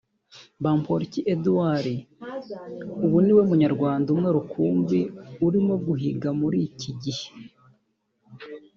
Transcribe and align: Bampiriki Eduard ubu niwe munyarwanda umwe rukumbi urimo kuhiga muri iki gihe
Bampiriki 0.63 1.19
Eduard 1.33 1.85
ubu 3.05 3.17
niwe 3.25 3.41
munyarwanda 3.49 4.07
umwe 4.15 4.29
rukumbi 4.35 4.99
urimo 5.45 5.73
kuhiga 5.85 6.29
muri 6.39 6.57
iki 6.69 6.91
gihe 7.01 7.27